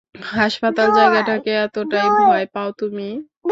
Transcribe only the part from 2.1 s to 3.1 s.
ভয় পাও তুমি?